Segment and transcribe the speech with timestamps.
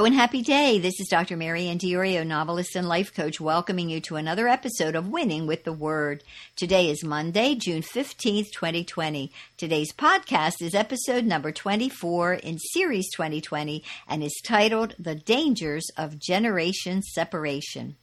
[0.00, 0.78] And happy day.
[0.78, 1.36] This is Dr.
[1.36, 5.74] Mary Diorio, novelist and life coach, welcoming you to another episode of Winning with the
[5.74, 6.24] Word.
[6.56, 9.30] Today is Monday, June 15th, 2020.
[9.58, 16.18] Today's podcast is episode number 24 in Series 2020 and is titled The Dangers of
[16.18, 17.96] Generation Separation.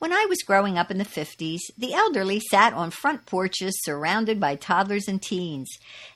[0.00, 4.40] When I was growing up in the 50s, the elderly sat on front porches surrounded
[4.40, 5.68] by toddlers and teens.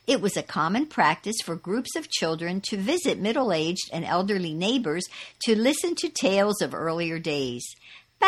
[0.07, 4.55] It was a common practice for groups of children to visit middle aged and elderly
[4.55, 5.03] neighbors
[5.41, 7.63] to listen to tales of earlier days.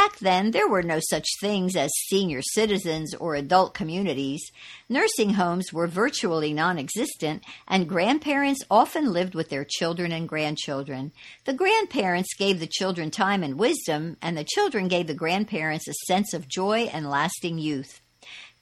[0.03, 4.51] Back then, there were no such things as senior citizens or adult communities.
[4.87, 11.13] Nursing homes were virtually non existent, and grandparents often lived with their children and grandchildren.
[11.45, 15.93] The grandparents gave the children time and wisdom, and the children gave the grandparents a
[16.05, 17.99] sense of joy and lasting youth.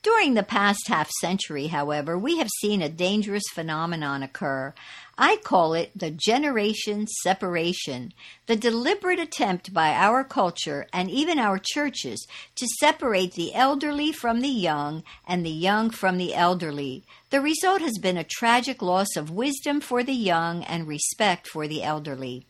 [0.06, 4.76] During the past half century, however, we have seen a dangerous phenomenon occur.
[5.18, 8.14] I call it the generation separation,
[8.46, 14.42] the deliberate attempt by our culture and even our churches to separate the elderly from
[14.42, 17.04] the young and the young from the elderly.
[17.32, 21.68] The result has been a tragic loss of wisdom for the young and respect for
[21.68, 22.46] the elderly.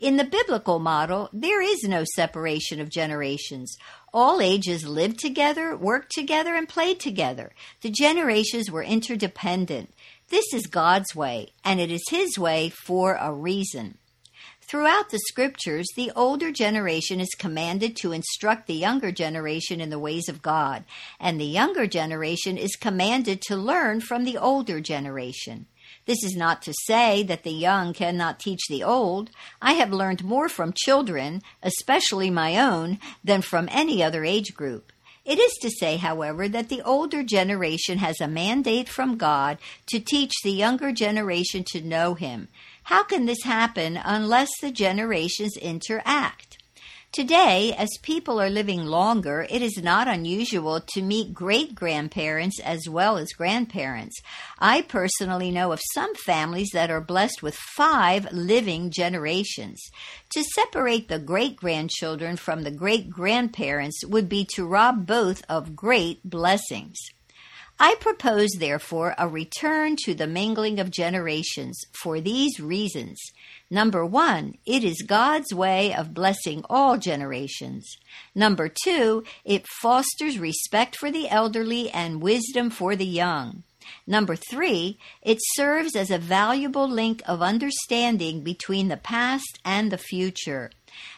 [0.00, 3.76] In the biblical model, there is no separation of generations.
[4.14, 7.52] All ages lived together, worked together, and played together.
[7.82, 9.92] The generations were interdependent.
[10.30, 13.98] This is God's way, and it is His way for a reason.
[14.62, 19.98] Throughout the scriptures, the older generation is commanded to instruct the younger generation in the
[19.98, 20.84] ways of God,
[21.18, 25.66] and the younger generation is commanded to learn from the older generation.
[26.06, 29.30] This is not to say that the young cannot teach the old.
[29.60, 34.92] I have learned more from children, especially my own, than from any other age group.
[35.24, 40.00] It is to say, however, that the older generation has a mandate from God to
[40.00, 42.48] teach the younger generation to know Him.
[42.84, 46.58] How can this happen unless the generations interact?
[47.12, 52.88] Today, as people are living longer, it is not unusual to meet great grandparents as
[52.88, 54.16] well as grandparents.
[54.60, 59.82] I personally know of some families that are blessed with five living generations.
[60.34, 65.74] To separate the great grandchildren from the great grandparents would be to rob both of
[65.74, 66.96] great blessings.
[67.82, 73.18] I propose, therefore, a return to the mingling of generations for these reasons.
[73.70, 77.96] Number one, it is God's way of blessing all generations.
[78.34, 83.62] Number two, it fosters respect for the elderly and wisdom for the young.
[84.06, 89.98] Number three, it serves as a valuable link of understanding between the past and the
[89.98, 90.70] future.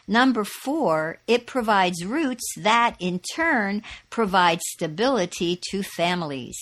[0.09, 6.57] Number four, it provides roots that in turn provide stability to families.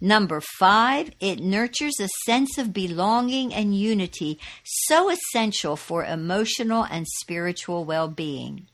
[0.00, 7.06] Number five, it nurtures a sense of belonging and unity so essential for emotional and
[7.20, 8.66] spiritual well being.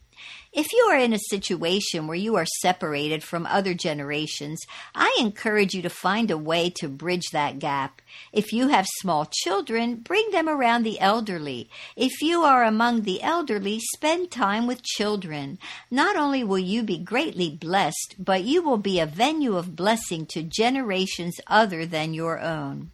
[0.52, 4.58] If you are in a situation where you are separated from other generations,
[4.94, 8.00] I encourage you to find a way to bridge that gap.
[8.32, 11.68] If you have small children, bring them around the elderly.
[11.96, 15.58] If you are among the elderly, spend time with children.
[15.90, 20.24] Not only will you be greatly blessed, but you will be a venue of blessing
[20.26, 22.90] to generations other than your own.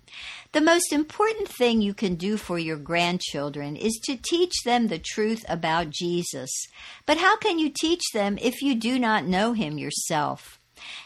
[0.54, 5.00] The most important thing you can do for your grandchildren is to teach them the
[5.00, 6.48] truth about Jesus.
[7.06, 10.60] But how can you teach them if you do not know him yourself?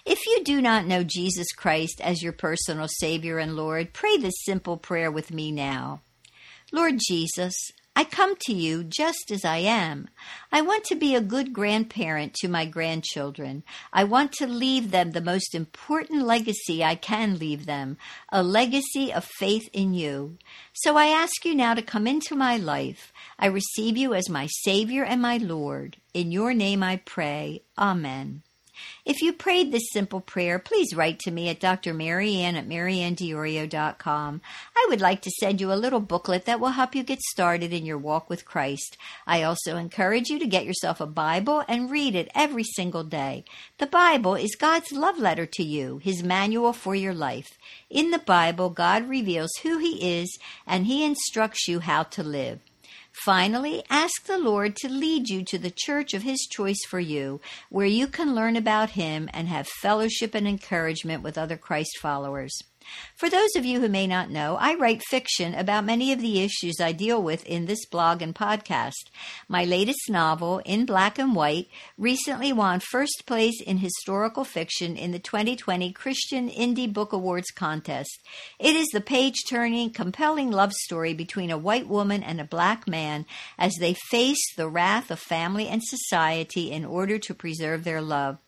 [0.04, 4.34] If you do not know Jesus Christ as your personal Savior and Lord, pray this
[4.44, 6.02] simple prayer with me now.
[6.70, 7.54] Lord Jesus,
[7.98, 10.08] I come to you just as I am.
[10.52, 13.64] I want to be a good grandparent to my grandchildren.
[13.92, 17.96] I want to leave them the most important legacy I can leave them
[18.28, 20.38] a legacy of faith in you.
[20.74, 23.12] So I ask you now to come into my life.
[23.36, 25.96] I receive you as my Savior and my Lord.
[26.14, 27.62] In your name I pray.
[27.76, 28.44] Amen.
[29.04, 31.94] If you prayed this simple prayer, please write to me at Dr.
[31.94, 34.40] Mary Ann at maryanndiorio.com.
[34.76, 37.72] I would like to send you a little booklet that will help you get started
[37.72, 38.96] in your walk with Christ.
[39.26, 43.44] I also encourage you to get yourself a Bible and read it every single day.
[43.78, 47.58] The Bible is God's love letter to you, His manual for your life.
[47.88, 52.60] In the Bible, God reveals who He is and He instructs you how to live.
[53.24, 57.40] Finally, ask the Lord to lead you to the church of His choice for you,
[57.68, 62.56] where you can learn about Him and have fellowship and encouragement with other Christ followers.
[63.14, 66.40] For those of you who may not know, I write fiction about many of the
[66.40, 69.10] issues I deal with in this blog and podcast.
[69.48, 75.12] My latest novel, In Black and White, recently won first place in historical fiction in
[75.12, 78.20] the 2020 Christian Indie Book Awards contest.
[78.58, 82.86] It is the page turning, compelling love story between a white woman and a black
[82.86, 83.26] man
[83.58, 88.38] as they face the wrath of family and society in order to preserve their love.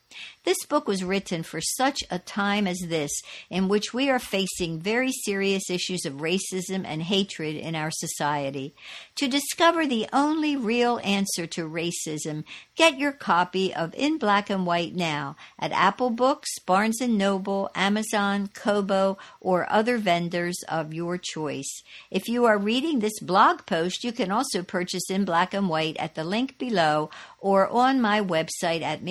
[0.42, 3.10] This book was written for such a time as this,
[3.50, 8.74] in which we are facing very serious issues of racism and hatred in our society.
[9.16, 12.44] To discover the only real answer to racism,
[12.74, 17.70] get your copy of In Black and White now at Apple Books, Barnes and Noble,
[17.74, 21.82] Amazon, Kobo, or other vendors of your choice.
[22.10, 25.98] If you are reading this blog post, you can also purchase In Black and White
[25.98, 27.10] at the link below
[27.40, 29.02] or on my website at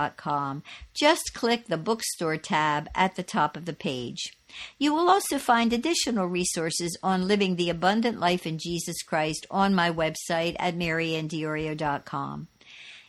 [0.00, 0.62] maryanndiorio.com
[0.94, 4.36] just click the bookstore tab at the top of the page.
[4.78, 9.74] You will also find additional resources on living the abundant life in Jesus Christ on
[9.74, 12.48] my website at maryanndiorio.com.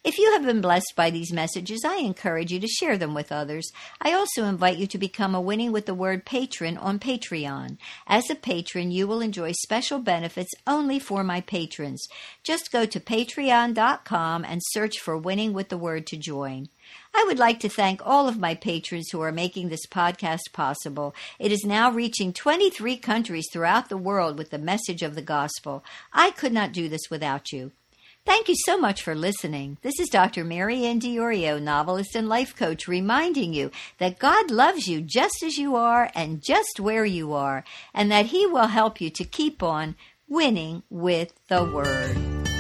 [0.03, 3.31] If you have been blessed by these messages, I encourage you to share them with
[3.31, 3.71] others.
[4.01, 7.77] I also invite you to become a Winning with the Word patron on Patreon.
[8.07, 12.07] As a patron, you will enjoy special benefits only for my patrons.
[12.41, 16.69] Just go to patreon.com and search for Winning with the Word to join.
[17.13, 21.13] I would like to thank all of my patrons who are making this podcast possible.
[21.37, 25.85] It is now reaching 23 countries throughout the world with the message of the gospel.
[26.11, 27.71] I could not do this without you.
[28.23, 29.77] Thank you so much for listening.
[29.81, 30.43] This is Dr.
[30.43, 35.57] Mary Ann Diorio, novelist and life coach, reminding you that God loves you just as
[35.57, 37.63] you are and just where you are,
[37.93, 39.95] and that He will help you to keep on
[40.27, 42.50] winning with the Word.